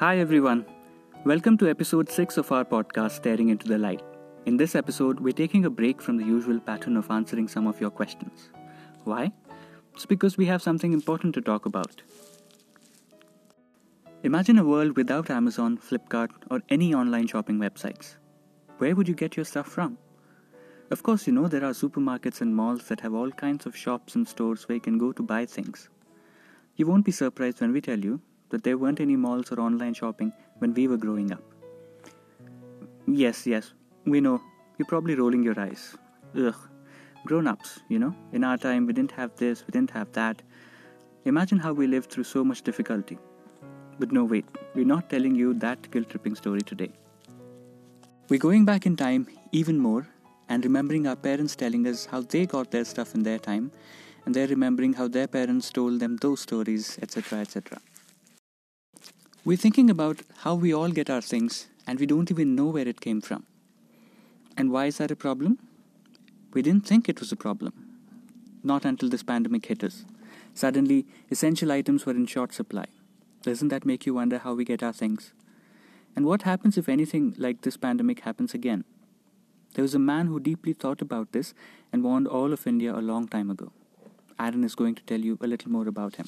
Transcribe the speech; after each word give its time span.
Hi, 0.00 0.18
everyone. 0.18 0.64
Welcome 1.24 1.58
to 1.58 1.68
episode 1.68 2.08
6 2.08 2.36
of 2.36 2.52
our 2.52 2.64
podcast, 2.64 3.16
Staring 3.16 3.48
into 3.48 3.66
the 3.66 3.78
Light. 3.78 4.00
In 4.46 4.56
this 4.56 4.76
episode, 4.76 5.18
we're 5.18 5.32
taking 5.32 5.64
a 5.64 5.70
break 5.70 6.00
from 6.00 6.16
the 6.16 6.24
usual 6.24 6.60
pattern 6.60 6.96
of 6.96 7.10
answering 7.10 7.48
some 7.48 7.66
of 7.66 7.80
your 7.80 7.90
questions. 7.90 8.50
Why? 9.02 9.32
It's 9.94 10.06
because 10.06 10.36
we 10.36 10.46
have 10.46 10.62
something 10.62 10.92
important 10.92 11.34
to 11.34 11.40
talk 11.40 11.66
about. 11.66 12.02
Imagine 14.22 14.60
a 14.60 14.64
world 14.64 14.96
without 14.96 15.30
Amazon, 15.30 15.76
Flipkart, 15.76 16.30
or 16.48 16.62
any 16.68 16.94
online 16.94 17.26
shopping 17.26 17.58
websites. 17.58 18.18
Where 18.76 18.94
would 18.94 19.08
you 19.08 19.16
get 19.16 19.36
your 19.36 19.46
stuff 19.46 19.66
from? 19.66 19.98
Of 20.92 21.02
course, 21.02 21.26
you 21.26 21.32
know 21.32 21.48
there 21.48 21.64
are 21.64 21.72
supermarkets 21.72 22.40
and 22.40 22.54
malls 22.54 22.86
that 22.86 23.00
have 23.00 23.14
all 23.14 23.32
kinds 23.32 23.66
of 23.66 23.76
shops 23.76 24.14
and 24.14 24.28
stores 24.28 24.68
where 24.68 24.76
you 24.76 24.80
can 24.80 24.96
go 24.96 25.10
to 25.10 25.24
buy 25.24 25.44
things. 25.44 25.88
You 26.76 26.86
won't 26.86 27.04
be 27.04 27.10
surprised 27.10 27.60
when 27.60 27.72
we 27.72 27.80
tell 27.80 27.98
you 27.98 28.20
that 28.50 28.62
there 28.62 28.78
weren't 28.78 29.00
any 29.00 29.16
malls 29.16 29.52
or 29.52 29.60
online 29.60 29.94
shopping 29.94 30.32
when 30.58 30.74
we 30.74 30.88
were 30.88 30.96
growing 30.96 31.32
up. 31.32 31.42
Yes, 33.06 33.46
yes, 33.46 33.72
we 34.04 34.20
know. 34.20 34.40
You're 34.78 34.86
probably 34.86 35.14
rolling 35.14 35.42
your 35.42 35.58
eyes. 35.58 35.96
Ugh. 36.36 36.54
Grown 37.26 37.46
ups, 37.46 37.80
you 37.88 37.98
know? 37.98 38.14
In 38.32 38.44
our 38.44 38.56
time, 38.56 38.86
we 38.86 38.92
didn't 38.92 39.12
have 39.12 39.34
this, 39.36 39.64
we 39.66 39.72
didn't 39.72 39.90
have 39.90 40.12
that. 40.12 40.42
Imagine 41.24 41.58
how 41.58 41.72
we 41.72 41.86
lived 41.86 42.10
through 42.10 42.24
so 42.24 42.44
much 42.44 42.62
difficulty. 42.62 43.18
But 43.98 44.12
no, 44.12 44.24
wait, 44.24 44.46
we're 44.74 44.86
not 44.86 45.10
telling 45.10 45.34
you 45.34 45.54
that 45.54 45.90
guilt 45.90 46.10
tripping 46.10 46.36
story 46.36 46.60
today. 46.62 46.92
We're 48.28 48.38
going 48.38 48.64
back 48.64 48.86
in 48.86 48.96
time 48.96 49.26
even 49.52 49.78
more 49.78 50.06
and 50.48 50.64
remembering 50.64 51.06
our 51.06 51.16
parents 51.16 51.56
telling 51.56 51.86
us 51.86 52.06
how 52.06 52.20
they 52.20 52.46
got 52.46 52.70
their 52.70 52.84
stuff 52.84 53.14
in 53.14 53.22
their 53.22 53.38
time, 53.38 53.72
and 54.24 54.34
they're 54.34 54.46
remembering 54.46 54.92
how 54.92 55.08
their 55.08 55.26
parents 55.26 55.70
told 55.70 56.00
them 56.00 56.16
those 56.16 56.40
stories, 56.40 56.98
etc. 57.02 57.40
etc. 57.40 57.80
We're 59.48 59.56
thinking 59.56 59.88
about 59.88 60.20
how 60.40 60.56
we 60.56 60.74
all 60.74 60.90
get 60.90 61.08
our 61.08 61.22
things 61.22 61.68
and 61.86 61.98
we 61.98 62.04
don't 62.04 62.30
even 62.30 62.54
know 62.54 62.66
where 62.66 62.86
it 62.86 63.00
came 63.00 63.22
from. 63.22 63.46
And 64.58 64.70
why 64.70 64.84
is 64.84 64.98
that 64.98 65.10
a 65.10 65.16
problem? 65.16 65.58
We 66.52 66.60
didn't 66.60 66.86
think 66.86 67.08
it 67.08 67.18
was 67.18 67.32
a 67.32 67.36
problem. 67.44 67.72
Not 68.62 68.84
until 68.84 69.08
this 69.08 69.22
pandemic 69.22 69.64
hit 69.64 69.82
us. 69.82 70.04
Suddenly, 70.52 71.06
essential 71.30 71.72
items 71.72 72.04
were 72.04 72.12
in 72.12 72.26
short 72.26 72.52
supply. 72.52 72.84
Doesn't 73.42 73.68
that 73.68 73.86
make 73.86 74.04
you 74.04 74.12
wonder 74.12 74.36
how 74.36 74.52
we 74.52 74.66
get 74.66 74.82
our 74.82 74.92
things? 74.92 75.32
And 76.14 76.26
what 76.26 76.42
happens 76.42 76.76
if 76.76 76.86
anything 76.86 77.34
like 77.38 77.62
this 77.62 77.78
pandemic 77.78 78.20
happens 78.20 78.52
again? 78.52 78.84
There 79.72 79.82
was 79.82 79.94
a 79.94 79.98
man 79.98 80.26
who 80.26 80.40
deeply 80.40 80.74
thought 80.74 81.00
about 81.00 81.32
this 81.32 81.54
and 81.90 82.04
warned 82.04 82.28
all 82.28 82.52
of 82.52 82.66
India 82.66 82.94
a 82.94 83.00
long 83.00 83.26
time 83.26 83.48
ago. 83.48 83.72
Aaron 84.38 84.62
is 84.62 84.74
going 84.74 84.94
to 84.96 85.02
tell 85.04 85.20
you 85.20 85.38
a 85.40 85.46
little 85.46 85.72
more 85.72 85.88
about 85.88 86.16
him. 86.16 86.26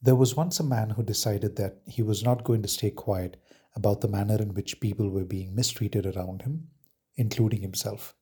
There 0.00 0.16
was 0.16 0.36
once 0.36 0.60
a 0.60 0.64
man 0.64 0.90
who 0.90 1.02
decided 1.02 1.56
that 1.56 1.80
he 1.86 2.02
was 2.02 2.22
not 2.22 2.44
going 2.44 2.62
to 2.62 2.68
stay 2.68 2.90
quiet 2.90 3.36
about 3.74 4.00
the 4.00 4.08
manner 4.08 4.36
in 4.40 4.54
which 4.54 4.80
people 4.80 5.10
were 5.10 5.24
being 5.24 5.54
mistreated 5.54 6.06
around 6.06 6.42
him, 6.42 6.68
including 7.16 7.60
himself. 7.60 8.14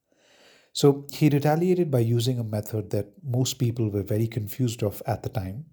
So 0.72 1.06
he 1.12 1.28
retaliated 1.28 1.90
by 1.90 2.00
using 2.00 2.38
a 2.38 2.44
method 2.44 2.90
that 2.90 3.12
most 3.22 3.54
people 3.54 3.90
were 3.90 4.02
very 4.02 4.26
confused 4.26 4.82
of 4.82 5.02
at 5.06 5.22
the 5.22 5.28
time, 5.28 5.66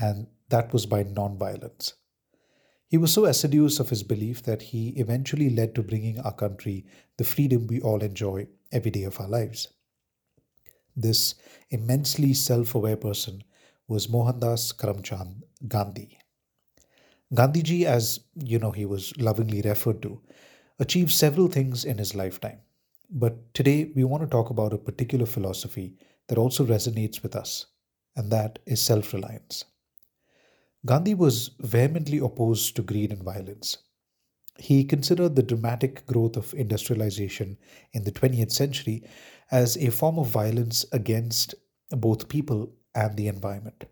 and 0.00 0.26
that 0.48 0.72
was 0.72 0.86
by 0.86 1.04
nonviolence. 1.04 1.92
He 2.88 2.96
was 2.96 3.12
so 3.12 3.26
assiduous 3.26 3.80
of 3.80 3.90
his 3.90 4.02
belief 4.02 4.42
that 4.44 4.62
he 4.62 4.90
eventually 4.90 5.50
led 5.50 5.74
to 5.74 5.82
bringing 5.82 6.18
our 6.20 6.32
country 6.32 6.86
the 7.18 7.24
freedom 7.24 7.66
we 7.66 7.80
all 7.80 8.02
enjoy 8.02 8.48
every 8.72 8.90
day 8.90 9.04
of 9.04 9.20
our 9.20 9.28
lives. 9.28 9.68
This 10.96 11.34
immensely 11.70 12.34
self 12.34 12.74
aware 12.74 12.96
person 12.96 13.44
was 13.88 14.06
Mohandas 14.06 14.72
Karamchand 14.74 15.42
Gandhi. 15.66 16.18
Gandhiji, 17.34 17.84
as 17.84 18.20
you 18.34 18.58
know, 18.58 18.70
he 18.70 18.84
was 18.84 19.16
lovingly 19.18 19.62
referred 19.62 20.02
to, 20.02 20.20
achieved 20.78 21.10
several 21.10 21.48
things 21.48 21.86
in 21.86 21.96
his 21.96 22.14
lifetime. 22.14 22.60
But 23.10 23.54
today 23.54 23.90
we 23.96 24.04
want 24.04 24.22
to 24.22 24.28
talk 24.28 24.50
about 24.50 24.74
a 24.74 24.78
particular 24.78 25.24
philosophy 25.24 25.96
that 26.28 26.36
also 26.36 26.66
resonates 26.66 27.22
with 27.22 27.34
us, 27.34 27.66
and 28.14 28.30
that 28.30 28.58
is 28.66 28.82
self 28.82 29.14
reliance. 29.14 29.64
Gandhi 30.84 31.14
was 31.14 31.52
vehemently 31.60 32.18
opposed 32.18 32.76
to 32.76 32.82
greed 32.82 33.10
and 33.10 33.22
violence. 33.22 33.78
He 34.58 34.84
considered 34.84 35.34
the 35.34 35.42
dramatic 35.42 36.04
growth 36.06 36.36
of 36.36 36.52
industrialization 36.52 37.56
in 37.94 38.04
the 38.04 38.12
20th 38.12 38.52
century 38.52 39.02
as 39.50 39.76
a 39.78 39.90
form 39.90 40.18
of 40.18 40.28
violence 40.28 40.84
against 40.92 41.54
both 41.90 42.28
people 42.28 42.70
and 42.94 43.16
the 43.16 43.28
environment. 43.28 43.84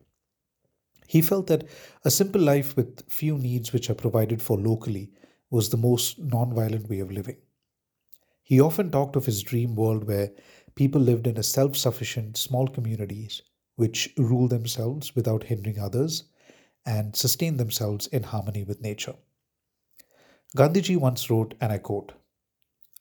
He 1.07 1.23
felt 1.23 1.47
that 1.47 1.69
a 2.05 2.11
simple 2.11 2.41
life 2.41 2.77
with 2.77 3.09
few 3.09 3.39
needs 3.39 3.73
which 3.73 3.89
are 3.91 3.95
provided 3.95 4.43
for 4.43 4.59
locally 4.59 5.13
was 5.51 5.69
the 5.69 5.77
most 5.77 6.19
non-violent 6.19 6.89
way 6.89 6.99
of 6.99 7.13
living. 7.13 7.37
He 8.43 8.61
often 8.61 8.91
talked 8.91 9.17
of 9.17 9.27
his 9.27 9.43
dream 9.43 9.75
world 9.75 10.05
where 10.05 10.33
people 10.75 11.01
lived 11.01 11.27
in 11.27 11.37
a 11.37 11.43
self 11.43 11.77
sufficient 11.77 12.37
small 12.37 12.67
communities 12.69 13.43
which 13.77 14.13
rule 14.17 14.49
themselves 14.49 15.15
without 15.15 15.45
hindering 15.45 15.79
others 15.79 16.25
and 16.85 17.15
sustain 17.15 17.57
themselves 17.57 18.07
in 18.09 18.23
harmony 18.23 18.65
with 18.65 18.81
nature. 18.81 19.15
Gandhiji 20.57 20.97
once 20.97 21.29
wrote, 21.29 21.55
and 21.61 21.73
I 21.73 21.79
quote, 21.79 22.13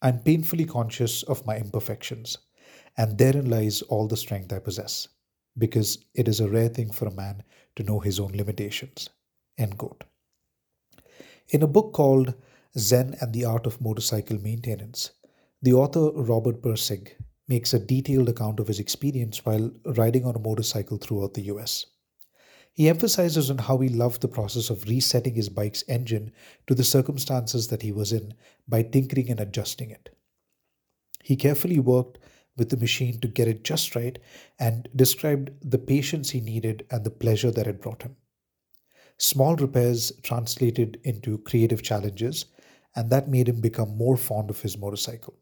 I'm 0.02 0.20
painfully 0.20 0.66
conscious 0.66 1.24
of 1.24 1.46
my 1.46 1.58
imperfections, 1.58 2.38
and 2.98 3.18
therein 3.18 3.50
lies 3.50 3.82
all 3.84 4.08
the 4.08 4.18
strength 4.18 4.52
I 4.52 4.60
possess 4.60 5.08
because 5.58 5.98
it 6.14 6.28
is 6.28 6.40
a 6.40 6.50
rare 6.50 6.70
thing 6.70 6.92
for 6.92 7.08
a 7.08 7.14
man 7.14 7.44
to 7.76 7.84
know 7.84 8.00
his 8.00 8.20
own 8.20 8.32
limitations. 8.34 9.10
End 9.58 9.78
quote. 9.78 10.04
In 11.50 11.62
a 11.64 11.68
book 11.68 11.94
called 11.94 12.34
Zen 12.78 13.16
and 13.22 13.34
the 13.34 13.46
Art 13.46 13.66
of 13.66 13.80
Motorcycle 13.80 14.38
Maintenance, 14.40 15.12
the 15.62 15.74
author 15.74 16.12
Robert 16.12 16.62
Pirsig 16.62 17.14
makes 17.48 17.74
a 17.74 17.80
detailed 17.80 18.30
account 18.30 18.60
of 18.60 18.68
his 18.68 18.80
experience 18.80 19.46
while 19.46 19.72
riding 19.86 20.26
on 20.26 20.36
a 20.36 20.40
motorcycle 20.40 20.98
throughout 20.98 21.34
the 21.36 21.44
US. 21.44 21.86
He 22.74 22.90
emphasizes 22.90 23.50
on 23.50 23.58
how 23.58 23.78
he 23.78 23.88
loved 23.88 24.22
the 24.22 24.28
process 24.28 24.70
of 24.70 24.88
resetting 24.88 25.36
his 25.36 25.48
bike's 25.48 25.84
engine 25.88 26.32
to 26.68 26.76
the 26.76 26.84
circumstances 26.84 27.70
that 27.70 27.82
he 27.82 27.92
was 27.92 28.12
in 28.12 28.34
by 28.68 28.84
tinkering 28.84 29.30
and 29.30 29.40
adjusting 29.40 29.92
it. 29.92 30.10
He 31.24 31.36
carefully 31.36 31.80
worked 31.80 32.18
with 32.58 32.70
the 32.70 32.78
machine 32.78 33.20
to 33.20 33.28
get 33.28 33.48
it 33.48 33.64
just 33.64 33.96
right 33.96 34.18
and 34.60 34.88
described 34.96 35.52
the 35.62 35.78
patience 35.78 36.30
he 36.30 36.42
needed 36.42 36.86
and 36.90 37.04
the 37.04 37.12
pleasure 37.12 37.52
that 37.52 37.68
it 37.68 37.82
brought 37.82 38.04
him. 38.04 38.16
Small 39.18 39.56
repairs 39.56 40.12
translated 40.24 41.00
into 41.04 41.38
creative 41.40 41.82
challenges, 41.82 42.46
and 42.96 43.10
that 43.10 43.30
made 43.30 43.48
him 43.48 43.62
become 43.62 43.98
more 43.98 44.18
fond 44.18 44.50
of 44.50 44.62
his 44.62 44.78
motorcycle. 44.78 45.36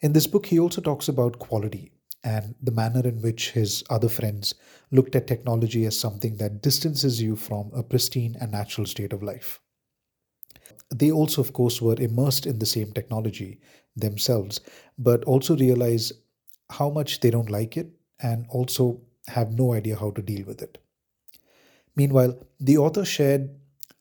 In 0.00 0.12
this 0.12 0.26
book, 0.26 0.46
he 0.46 0.60
also 0.60 0.80
talks 0.80 1.08
about 1.08 1.38
quality 1.38 1.92
and 2.24 2.54
the 2.62 2.72
manner 2.72 3.06
in 3.06 3.20
which 3.22 3.52
his 3.52 3.84
other 3.90 4.08
friends 4.08 4.54
looked 4.90 5.14
at 5.14 5.26
technology 5.26 5.84
as 5.86 5.98
something 5.98 6.36
that 6.36 6.62
distances 6.62 7.22
you 7.22 7.36
from 7.36 7.70
a 7.74 7.82
pristine 7.82 8.36
and 8.40 8.52
natural 8.52 8.86
state 8.86 9.12
of 9.12 9.22
life. 9.22 9.60
They 10.94 11.10
also, 11.10 11.42
of 11.42 11.52
course, 11.52 11.82
were 11.82 12.00
immersed 12.00 12.46
in 12.46 12.58
the 12.58 12.66
same 12.66 12.92
technology 12.92 13.60
themselves, 13.96 14.60
but 14.98 15.24
also 15.24 15.56
realize 15.56 16.12
how 16.70 16.90
much 16.90 17.20
they 17.20 17.30
don't 17.30 17.50
like 17.50 17.76
it 17.76 17.90
and 18.20 18.46
also 18.48 19.00
have 19.28 19.52
no 19.52 19.74
idea 19.74 19.96
how 19.96 20.10
to 20.12 20.22
deal 20.22 20.46
with 20.46 20.62
it. 20.62 20.78
Meanwhile, 21.96 22.38
the 22.60 22.78
author 22.78 23.04
shared 23.04 23.50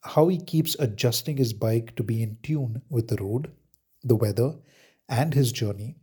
how 0.04 0.28
he 0.28 0.38
keeps 0.38 0.76
adjusting 0.80 1.38
his 1.38 1.54
bike 1.54 1.96
to 1.96 2.04
be 2.04 2.22
in 2.24 2.38
tune 2.44 2.82
with 2.90 3.08
the 3.08 3.18
road, 3.18 3.52
the 4.04 4.16
weather, 4.16 4.56
and 5.10 5.34
his 5.34 5.52
journey, 5.52 5.98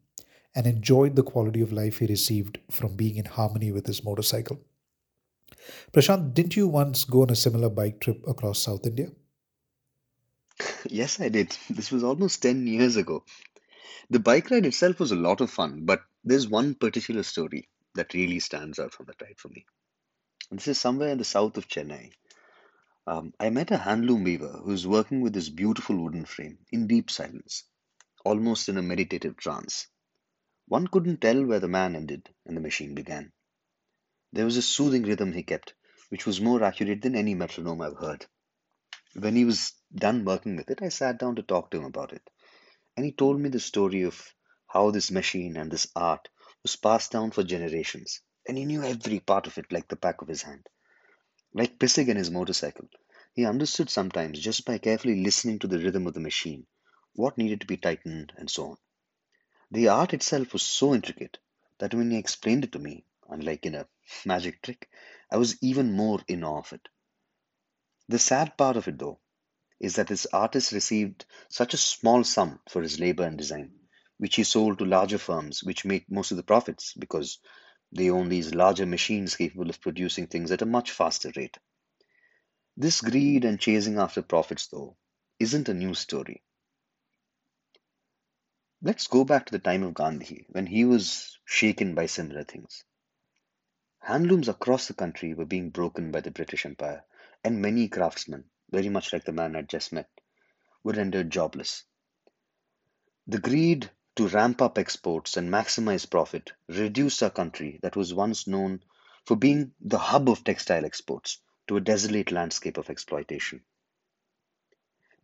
and 0.54 0.66
enjoyed 0.66 1.16
the 1.16 1.22
quality 1.22 1.60
of 1.60 1.72
life 1.72 1.98
he 1.98 2.06
received 2.06 2.58
from 2.70 2.96
being 2.96 3.16
in 3.16 3.24
harmony 3.24 3.72
with 3.72 3.86
his 3.86 4.04
motorcycle. 4.04 4.60
Prashant, 5.92 6.34
didn't 6.34 6.56
you 6.56 6.68
once 6.68 7.04
go 7.04 7.22
on 7.22 7.30
a 7.30 7.36
similar 7.36 7.70
bike 7.70 8.00
trip 8.00 8.22
across 8.26 8.58
South 8.58 8.86
India? 8.86 9.10
Yes, 10.90 11.20
I 11.20 11.28
did. 11.28 11.56
This 11.70 11.90
was 11.90 12.04
almost 12.04 12.42
10 12.42 12.66
years 12.66 12.96
ago. 12.96 13.24
The 14.10 14.20
bike 14.20 14.50
ride 14.50 14.66
itself 14.66 15.00
was 15.00 15.12
a 15.12 15.16
lot 15.16 15.40
of 15.40 15.50
fun, 15.50 15.84
but 15.86 16.02
there's 16.24 16.48
one 16.48 16.74
particular 16.74 17.22
story 17.22 17.68
that 17.94 18.14
really 18.14 18.40
stands 18.40 18.78
out 18.78 18.94
from 18.94 19.06
that 19.06 19.22
ride 19.22 19.38
for 19.38 19.48
me. 19.48 19.66
And 20.50 20.58
this 20.60 20.68
is 20.68 20.80
somewhere 20.80 21.10
in 21.10 21.18
the 21.18 21.24
south 21.24 21.56
of 21.56 21.68
Chennai. 21.68 22.12
Um, 23.06 23.34
I 23.40 23.50
met 23.50 23.70
a 23.70 23.78
handloom 23.78 24.24
weaver 24.24 24.52
who 24.52 24.70
was 24.70 24.86
working 24.86 25.20
with 25.22 25.32
this 25.34 25.48
beautiful 25.48 25.96
wooden 25.96 26.24
frame 26.26 26.58
in 26.72 26.86
deep 26.86 27.10
silence, 27.10 27.64
almost 28.24 28.68
in 28.68 28.78
a 28.78 28.82
meditative 28.82 29.36
trance. 29.36 29.88
One 30.66 30.86
couldn't 30.88 31.20
tell 31.20 31.44
where 31.44 31.60
the 31.60 31.68
man 31.68 31.96
ended 31.96 32.28
and 32.46 32.56
the 32.56 32.60
machine 32.62 32.94
began. 32.94 33.32
There 34.32 34.44
was 34.44 34.56
a 34.56 34.62
soothing 34.62 35.04
rhythm 35.04 35.32
he 35.32 35.42
kept, 35.42 35.74
which 36.10 36.26
was 36.26 36.40
more 36.40 36.62
accurate 36.62 37.02
than 37.02 37.16
any 37.16 37.34
metronome 37.34 37.80
I've 37.82 37.98
heard. 37.98 38.26
When 39.14 39.36
he 39.36 39.44
was 39.44 39.72
done 39.94 40.24
working 40.24 40.56
with 40.56 40.70
it, 40.70 40.82
I 40.82 40.90
sat 40.90 41.18
down 41.18 41.36
to 41.36 41.42
talk 41.42 41.70
to 41.70 41.78
him 41.78 41.84
about 41.84 42.12
it. 42.12 42.28
And 42.96 43.06
he 43.06 43.12
told 43.12 43.40
me 43.40 43.48
the 43.48 43.60
story 43.60 44.02
of 44.02 44.34
how 44.66 44.90
this 44.90 45.10
machine 45.10 45.56
and 45.56 45.70
this 45.70 45.86
art 45.96 46.28
was 46.62 46.76
passed 46.76 47.12
down 47.12 47.30
for 47.32 47.44
generations. 47.44 48.20
And 48.48 48.58
he 48.58 48.64
knew 48.64 48.82
every 48.82 49.20
part 49.20 49.46
of 49.46 49.58
it 49.58 49.72
like 49.72 49.88
the 49.88 49.96
back 49.96 50.22
of 50.22 50.28
his 50.28 50.42
hand. 50.42 50.68
Like 51.52 51.78
Pirsig 51.78 52.08
and 52.08 52.18
his 52.18 52.30
motorcycle, 52.30 52.88
He 53.34 53.44
understood 53.46 53.90
sometimes 53.90 54.40
just 54.40 54.64
by 54.64 54.78
carefully 54.78 55.22
listening 55.22 55.58
to 55.60 55.66
the 55.66 55.78
rhythm 55.78 56.06
of 56.06 56.14
the 56.14 56.20
machine, 56.20 56.66
what 57.14 57.38
needed 57.38 57.60
to 57.62 57.66
be 57.66 57.76
tightened, 57.78 58.32
and 58.36 58.50
so 58.50 58.70
on. 58.70 58.76
The 59.70 59.88
art 59.88 60.14
itself 60.14 60.52
was 60.52 60.62
so 60.62 60.94
intricate 60.94 61.38
that 61.78 61.94
when 61.94 62.10
he 62.10 62.18
explained 62.18 62.64
it 62.64 62.72
to 62.72 62.78
me, 62.78 63.04
unlike 63.28 63.66
in 63.66 63.74
a 63.74 63.88
magic 64.24 64.62
trick, 64.62 64.88
I 65.30 65.36
was 65.36 65.56
even 65.62 65.92
more 65.92 66.20
in 66.28 66.44
awe 66.44 66.60
of 66.60 66.72
it. 66.72 66.88
The 68.08 68.18
sad 68.18 68.56
part 68.58 68.76
of 68.76 68.86
it, 68.88 68.98
though, 68.98 69.20
is 69.80 69.96
that 69.96 70.08
this 70.08 70.26
artist 70.32 70.72
received 70.72 71.24
such 71.48 71.74
a 71.74 71.78
small 71.78 72.24
sum 72.24 72.60
for 72.68 72.82
his 72.82 73.00
labor 73.00 73.24
and 73.24 73.38
design, 73.38 73.72
which 74.18 74.36
he 74.36 74.44
sold 74.44 74.78
to 74.78 74.84
larger 74.84 75.18
firms 75.18 75.64
which 75.64 75.84
make 75.84 76.10
most 76.10 76.30
of 76.30 76.36
the 76.36 76.42
profits 76.42 76.92
because 76.94 77.38
they 77.92 78.10
own 78.10 78.28
these 78.28 78.54
larger 78.54 78.86
machines 78.86 79.36
capable 79.36 79.70
of 79.70 79.80
producing 79.80 80.26
things 80.26 80.50
at 80.50 80.62
a 80.62 80.66
much 80.66 80.90
faster 80.90 81.32
rate. 81.36 81.56
This 82.76 83.00
greed 83.00 83.44
and 83.44 83.58
chasing 83.60 83.98
after 83.98 84.20
profits, 84.20 84.66
though, 84.66 84.96
isn't 85.38 85.68
a 85.68 85.74
new 85.74 85.94
story. 85.94 86.42
Let's 88.82 89.06
go 89.06 89.24
back 89.24 89.46
to 89.46 89.52
the 89.52 89.58
time 89.58 89.82
of 89.82 89.94
Gandhi 89.94 90.44
when 90.50 90.66
he 90.66 90.84
was 90.84 91.38
shaken 91.46 91.94
by 91.94 92.06
similar 92.06 92.44
things. 92.44 92.84
Handlooms 94.00 94.48
across 94.48 94.88
the 94.88 94.94
country 94.94 95.32
were 95.32 95.46
being 95.46 95.70
broken 95.70 96.10
by 96.10 96.20
the 96.20 96.30
British 96.30 96.66
Empire, 96.66 97.04
and 97.44 97.60
many 97.60 97.88
craftsmen, 97.88 98.44
very 98.70 98.88
much 98.88 99.12
like 99.12 99.24
the 99.24 99.32
man 99.32 99.54
I'd 99.54 99.68
just 99.68 99.92
met, 99.92 100.08
were 100.82 100.94
rendered 100.94 101.30
jobless. 101.30 101.84
The 103.26 103.38
greed 103.38 103.90
to 104.16 104.28
ramp 104.28 104.62
up 104.62 104.78
exports 104.78 105.36
and 105.36 105.50
maximize 105.50 106.08
profit 106.08 106.52
reduced 106.68 107.22
our 107.22 107.30
country 107.30 107.78
that 107.82 107.96
was 107.96 108.14
once 108.14 108.46
known 108.46 108.82
for 109.26 109.36
being 109.36 109.72
the 109.80 109.98
hub 109.98 110.28
of 110.28 110.44
textile 110.44 110.84
exports 110.84 111.40
to 111.66 111.76
a 111.76 111.80
desolate 111.80 112.30
landscape 112.30 112.76
of 112.76 112.90
exploitation. 112.90 113.62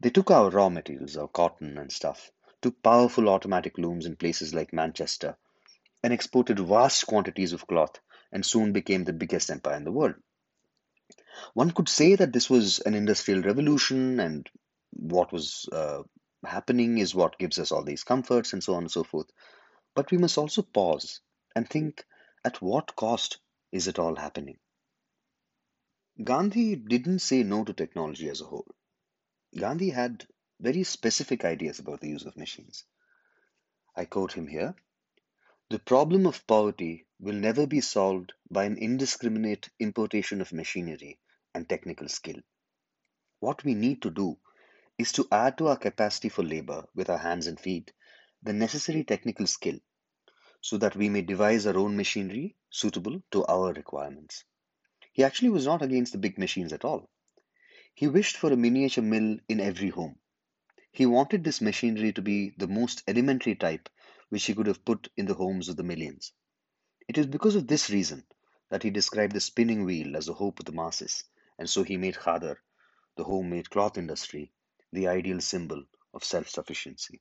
They 0.01 0.11
took 0.11 0.31
our 0.31 0.51
raw 0.51 0.71
materials, 0.71 1.17
our 1.17 1.29
cotton 1.29 1.77
and 1.79 1.93
stuff, 1.93 2.31
took 2.63 2.83
powerful 2.83 3.29
automatic 3.29 3.79
looms 3.79 4.07
in 4.07 4.17
places 4.17 4.55
like 4.55 4.73
Manchester, 4.73 5.37
and 6.03 6.13
exported 6.13 6.59
vast 6.59 7.07
quantities 7.07 7.53
of 7.53 7.67
cloth 7.67 8.01
and 8.33 8.45
soon 8.45 8.73
became 8.73 9.05
the 9.05 9.13
biggest 9.13 9.51
empire 9.51 9.77
in 9.77 9.85
the 9.85 9.93
world. 9.93 10.15
One 11.55 11.71
could 11.71 11.89
say 11.89 12.15
that 12.17 12.33
this 12.33 12.49
was 12.49 12.81
an 12.81 12.95
industrial 12.95 13.43
revolution 13.43 14.21
and 14.21 14.49
what 14.91 15.33
was 15.33 15.69
uh, 15.73 16.03
happening 16.45 16.99
is 16.99 17.15
what 17.15 17.39
gives 17.39 17.59
us 17.59 17.73
all 17.73 17.83
these 17.83 18.05
comforts 18.05 18.53
and 18.53 18.63
so 18.63 18.75
on 18.75 18.85
and 18.85 18.91
so 18.91 19.05
forth. 19.05 19.31
But 19.95 20.11
we 20.11 20.19
must 20.19 20.39
also 20.39 20.63
pause 20.63 21.21
and 21.55 21.69
think 21.69 22.05
at 22.45 22.63
what 22.63 22.97
cost 22.97 23.39
is 23.73 23.89
it 23.89 23.99
all 23.99 24.17
happening? 24.17 24.59
Gandhi 26.23 26.77
didn't 26.77 27.21
say 27.21 27.43
no 27.43 27.65
to 27.65 27.73
technology 27.73 28.29
as 28.29 28.41
a 28.41 28.47
whole. 28.47 28.67
Gandhi 29.57 29.91
had 29.91 30.27
very 30.61 30.85
specific 30.85 31.45
ideas 31.45 31.79
about 31.79 32.01
the 32.01 32.09
use 32.09 32.25
of 32.25 32.37
machines. 32.37 32.85
I 33.97 34.05
quote 34.05 34.33
him 34.33 34.47
here 34.47 34.75
The 35.71 35.79
problem 35.79 36.27
of 36.27 36.45
poverty 36.49 37.07
will 37.21 37.37
never 37.37 37.65
be 37.65 37.81
solved 37.81 38.33
by 38.51 38.65
an 38.65 38.77
indiscriminate 38.77 39.69
importation 39.79 40.41
of 40.41 40.53
machinery 40.53 41.21
and 41.55 41.69
technical 41.69 42.09
skill. 42.09 42.41
What 43.39 43.63
we 43.63 43.75
need 43.75 44.03
to 44.03 44.11
do 44.11 44.37
is 44.99 45.13
to 45.13 45.29
add 45.31 45.59
to 45.59 45.69
our 45.69 45.77
capacity 45.77 46.29
for 46.29 46.43
labor 46.43 46.89
with 46.97 47.09
our 47.09 47.19
hands 47.19 47.47
and 47.47 47.61
feet 47.61 47.93
the 48.43 48.53
necessary 48.53 49.05
technical 49.05 49.47
skill 49.47 49.79
so 50.61 50.77
that 50.79 50.97
we 50.97 51.09
may 51.09 51.23
devise 51.23 51.67
our 51.69 51.79
own 51.79 51.97
machinery 51.97 52.57
suitable 52.69 53.23
to 53.31 53.47
our 53.47 53.73
requirements. 53.73 54.43
He 55.13 55.23
actually 55.23 55.51
was 55.51 55.67
not 55.67 55.83
against 55.83 56.11
the 56.11 56.19
big 56.19 56.37
machines 56.37 56.73
at 56.73 56.85
all. 56.85 57.09
He 57.95 58.09
wished 58.09 58.37
for 58.37 58.53
a 58.53 58.57
miniature 58.57 59.05
mill 59.05 59.39
in 59.49 59.61
every 59.61 59.91
home. 59.91 60.19
He 60.91 61.07
wanted 61.07 61.45
this 61.45 61.61
machinery 61.61 62.13
to 62.15 62.23
be 62.23 62.55
the 62.57 62.67
most 62.67 63.05
elementary 63.07 63.55
type 63.55 63.89
which 64.31 64.47
he 64.47 64.55
could 64.55 64.67
have 64.67 64.85
put 64.85 65.11
in 65.17 65.27
the 65.27 65.35
homes 65.35 65.69
of 65.69 65.77
the 65.77 65.85
millions. 65.85 66.33
It 67.09 67.19
is 67.19 67.27
because 67.27 67.57
of 67.57 67.67
this 67.67 67.91
reason 67.91 68.25
that 68.71 68.83
he 68.83 68.91
described 68.91 69.35
the 69.35 69.41
spinning 69.41 69.85
wheel 69.85 70.17
as 70.17 70.27
the 70.27 70.35
hope 70.35 70.61
of 70.61 70.67
the 70.67 70.73
masses, 70.73 71.25
and 71.59 71.69
so 71.69 71.83
he 71.83 71.97
made 71.99 72.17
Khaddar, 72.17 72.57
the 73.17 73.25
homemade 73.25 73.71
cloth 73.71 73.99
industry, 73.99 74.53
the 74.93 75.09
ideal 75.09 75.41
symbol 75.41 75.85
of 76.15 76.25
self 76.25 76.49
sufficiency. 76.49 77.21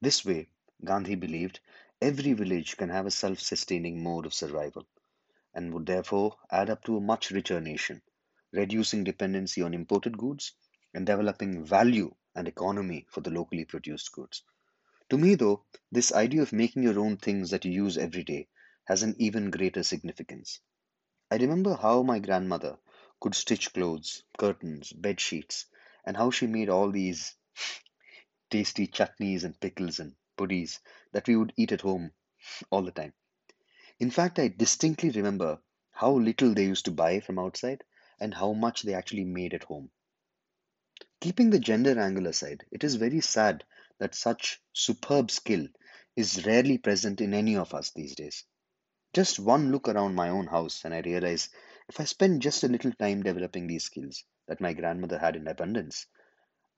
This 0.00 0.24
way, 0.24 0.48
Gandhi 0.84 1.16
believed 1.16 1.60
every 2.00 2.32
village 2.34 2.76
can 2.76 2.90
have 2.90 3.06
a 3.06 3.10
self 3.10 3.40
sustaining 3.40 4.02
mode 4.02 4.26
of 4.26 4.34
survival 4.34 4.86
and 5.54 5.72
would 5.74 5.86
therefore 5.86 6.36
add 6.50 6.70
up 6.70 6.84
to 6.84 6.96
a 6.96 7.00
much 7.00 7.30
richer 7.30 7.60
nation, 7.60 8.02
reducing 8.52 9.04
dependency 9.04 9.62
on 9.62 9.74
imported 9.74 10.18
goods 10.18 10.52
and 10.94 11.06
developing 11.06 11.64
value 11.64 12.14
and 12.34 12.46
economy 12.48 13.06
for 13.10 13.20
the 13.22 13.30
locally 13.30 13.64
produced 13.64 14.12
goods. 14.12 14.44
To 15.08 15.16
me, 15.16 15.34
though, 15.34 15.64
this 15.90 16.12
idea 16.12 16.42
of 16.42 16.52
making 16.52 16.82
your 16.82 16.98
own 16.98 17.16
things 17.16 17.48
that 17.48 17.64
you 17.64 17.72
use 17.72 17.96
every 17.96 18.22
day 18.22 18.48
has 18.84 19.02
an 19.02 19.16
even 19.18 19.50
greater 19.50 19.82
significance. 19.82 20.60
I 21.30 21.36
remember 21.36 21.76
how 21.76 22.02
my 22.02 22.18
grandmother 22.20 22.78
could 23.20 23.34
stitch 23.34 23.72
clothes, 23.74 24.24
curtains, 24.38 24.92
bed 24.92 25.20
sheets, 25.20 25.66
and 26.04 26.16
how 26.16 26.30
she 26.30 26.46
made 26.46 26.68
all 26.70 26.90
these 26.90 27.36
tasty 28.50 28.86
chutneys 28.86 29.44
and 29.44 29.60
pickles 29.60 30.00
and 30.00 30.16
puddies 30.36 30.80
that 31.12 31.28
we 31.28 31.36
would 31.36 31.52
eat 31.56 31.72
at 31.72 31.82
home 31.82 32.12
all 32.70 32.82
the 32.82 32.92
time. 32.92 33.14
In 34.00 34.10
fact, 34.10 34.38
I 34.38 34.48
distinctly 34.48 35.10
remember 35.10 35.60
how 35.92 36.12
little 36.12 36.54
they 36.54 36.66
used 36.66 36.86
to 36.86 36.92
buy 36.92 37.20
from 37.20 37.38
outside 37.38 37.84
and 38.20 38.34
how 38.34 38.52
much 38.52 38.82
they 38.82 38.94
actually 38.94 39.24
made 39.24 39.54
at 39.54 39.64
home. 39.64 39.90
Keeping 41.20 41.50
the 41.50 41.58
gender 41.58 41.98
angle 41.98 42.28
aside, 42.28 42.64
it 42.70 42.84
is 42.84 42.94
very 42.94 43.20
sad 43.20 43.64
that 43.98 44.14
such 44.14 44.60
superb 44.72 45.30
skill 45.30 45.66
is 46.16 46.46
rarely 46.46 46.78
present 46.78 47.20
in 47.20 47.34
any 47.34 47.56
of 47.56 47.74
us 47.74 47.90
these 47.90 48.14
days. 48.14 48.44
Just 49.12 49.38
one 49.38 49.72
look 49.72 49.88
around 49.88 50.14
my 50.14 50.28
own 50.28 50.46
house, 50.46 50.84
and 50.84 50.94
I 50.94 51.00
realize 51.00 51.48
if 51.88 52.00
I 52.00 52.04
spend 52.04 52.42
just 52.42 52.64
a 52.64 52.68
little 52.68 52.92
time 52.92 53.22
developing 53.22 53.66
these 53.66 53.84
skills 53.84 54.24
that 54.48 54.60
my 54.60 54.72
grandmother 54.72 55.18
had 55.18 55.36
in 55.36 55.48
abundance, 55.48 56.06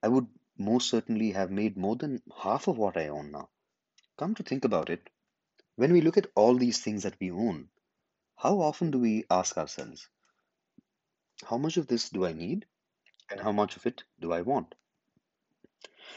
I 0.02 0.08
would 0.08 0.26
most 0.58 0.90
certainly 0.90 1.32
have 1.32 1.50
made 1.50 1.76
more 1.76 1.96
than 1.96 2.22
half 2.36 2.68
of 2.68 2.78
what 2.78 2.96
I 2.96 3.08
own 3.08 3.32
now. 3.32 3.50
Come 4.18 4.34
to 4.36 4.42
think 4.42 4.64
about 4.64 4.90
it, 4.90 5.10
when 5.76 5.92
we 5.92 6.00
look 6.00 6.16
at 6.16 6.30
all 6.34 6.56
these 6.56 6.80
things 6.80 7.02
that 7.04 7.20
we 7.20 7.30
own, 7.30 7.68
how 8.36 8.60
often 8.60 8.90
do 8.90 8.98
we 8.98 9.24
ask 9.30 9.58
ourselves, 9.58 10.08
how 11.44 11.58
much 11.58 11.76
of 11.76 11.86
this 11.86 12.10
do 12.10 12.24
I 12.26 12.32
need 12.32 12.66
and 13.30 13.40
how 13.40 13.52
much 13.52 13.76
of 13.76 13.86
it 13.86 14.04
do 14.20 14.32
I 14.32 14.42
want? 14.42 14.74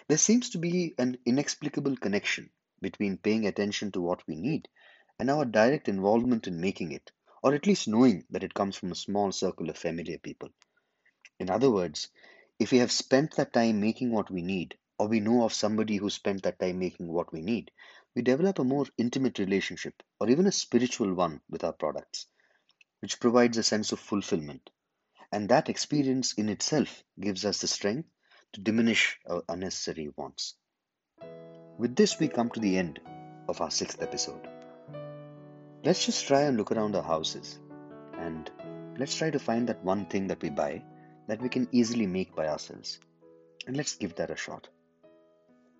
There 0.07 0.17
seems 0.17 0.49
to 0.51 0.57
be 0.57 0.95
an 0.97 1.17
inexplicable 1.25 1.97
connection 1.97 2.49
between 2.81 3.17
paying 3.17 3.45
attention 3.45 3.91
to 3.91 4.01
what 4.01 4.25
we 4.27 4.35
need 4.35 4.69
and 5.19 5.29
our 5.29 5.45
direct 5.45 5.89
involvement 5.89 6.47
in 6.47 6.61
making 6.61 6.93
it, 6.93 7.11
or 7.43 7.53
at 7.53 7.67
least 7.67 7.87
knowing 7.87 8.25
that 8.29 8.43
it 8.43 8.53
comes 8.53 8.77
from 8.77 8.91
a 8.91 8.95
small 8.95 9.31
circle 9.31 9.69
of 9.69 9.77
familiar 9.77 10.17
people. 10.17 10.49
In 11.39 11.49
other 11.49 11.69
words, 11.69 12.07
if 12.59 12.71
we 12.71 12.77
have 12.77 12.91
spent 12.91 13.35
that 13.35 13.53
time 13.53 13.79
making 13.81 14.11
what 14.11 14.31
we 14.31 14.41
need, 14.41 14.77
or 14.97 15.07
we 15.07 15.19
know 15.19 15.43
of 15.43 15.53
somebody 15.53 15.97
who 15.97 16.09
spent 16.09 16.43
that 16.43 16.59
time 16.59 16.79
making 16.79 17.07
what 17.07 17.31
we 17.31 17.41
need, 17.41 17.71
we 18.15 18.21
develop 18.21 18.59
a 18.59 18.63
more 18.63 18.85
intimate 18.97 19.39
relationship 19.39 20.03
or 20.19 20.29
even 20.29 20.47
a 20.47 20.51
spiritual 20.51 21.13
one 21.13 21.41
with 21.49 21.63
our 21.63 21.73
products, 21.73 22.25
which 22.99 23.19
provides 23.19 23.57
a 23.57 23.63
sense 23.63 23.91
of 23.91 23.99
fulfillment. 23.99 24.69
And 25.31 25.49
that 25.49 25.69
experience 25.69 26.33
in 26.33 26.49
itself 26.49 27.03
gives 27.19 27.45
us 27.45 27.61
the 27.61 27.67
strength 27.67 28.09
to 28.53 28.61
diminish 28.61 29.19
our 29.27 29.43
unnecessary 29.49 30.11
wants. 30.15 30.55
With 31.77 31.95
this, 31.95 32.19
we 32.19 32.27
come 32.27 32.49
to 32.51 32.59
the 32.59 32.77
end 32.77 32.99
of 33.47 33.61
our 33.61 33.71
sixth 33.71 34.01
episode. 34.01 34.47
Let's 35.83 36.05
just 36.05 36.27
try 36.27 36.41
and 36.41 36.57
look 36.57 36.71
around 36.71 36.95
our 36.95 37.03
houses 37.03 37.59
and 38.17 38.49
let's 38.97 39.15
try 39.15 39.29
to 39.29 39.39
find 39.39 39.69
that 39.69 39.83
one 39.83 40.05
thing 40.05 40.27
that 40.27 40.41
we 40.41 40.49
buy 40.49 40.83
that 41.27 41.41
we 41.41 41.49
can 41.49 41.67
easily 41.71 42.07
make 42.07 42.35
by 42.35 42.47
ourselves. 42.47 42.99
And 43.67 43.77
let's 43.77 43.95
give 43.95 44.15
that 44.15 44.31
a 44.31 44.35
shot. 44.35 44.67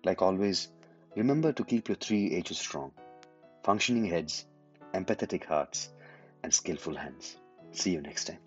Like 0.04 0.22
always, 0.22 0.68
Remember 1.16 1.52
to 1.52 1.64
keep 1.64 1.88
your 1.88 1.96
three 1.96 2.34
H's 2.36 2.58
strong 2.58 2.92
functioning 3.64 4.04
heads, 4.04 4.46
empathetic 4.94 5.44
hearts, 5.44 5.90
and 6.42 6.54
skillful 6.54 6.94
hands. 6.94 7.36
See 7.72 7.90
you 7.90 8.00
next 8.00 8.26
time. 8.26 8.38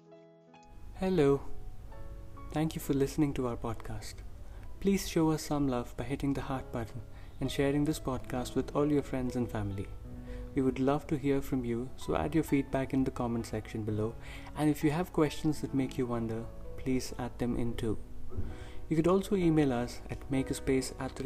Hello. 0.96 1.42
Thank 2.54 2.76
you 2.76 2.82
for 2.82 2.94
listening 2.94 3.34
to 3.34 3.48
our 3.48 3.58
podcast. 3.58 4.14
Please 4.80 5.10
show 5.10 5.32
us 5.32 5.42
some 5.42 5.68
love 5.68 5.98
by 5.98 6.04
hitting 6.04 6.36
the 6.36 6.42
heart 6.42 6.72
button 6.72 7.02
and 7.42 7.52
sharing 7.52 7.84
this 7.84 8.00
podcast 8.00 8.54
with 8.54 8.76
all 8.76 8.86
your 8.86 9.02
friends 9.02 9.36
and 9.36 9.50
family. 9.50 9.88
We 10.54 10.62
would 10.62 10.80
love 10.80 11.08
to 11.08 11.18
hear 11.18 11.42
from 11.42 11.66
you, 11.66 11.90
so 11.98 12.16
add 12.16 12.36
your 12.36 12.44
feedback 12.44 12.94
in 12.94 13.04
the 13.04 13.10
comment 13.10 13.48
section 13.48 13.82
below. 13.82 14.14
And 14.56 14.70
if 14.70 14.84
you 14.84 14.92
have 14.92 15.12
questions 15.12 15.62
that 15.62 15.74
make 15.74 15.98
you 15.98 16.06
wonder, 16.06 16.46
please 16.78 17.12
add 17.18 17.40
them 17.40 17.58
in 17.58 17.74
too. 17.74 17.98
You 18.88 18.98
could 18.98 19.08
also 19.08 19.36
email 19.36 19.74
us 19.74 20.02
at 20.12 20.30
makerspace 20.30 20.94
at 21.00 21.16
the 21.16 21.24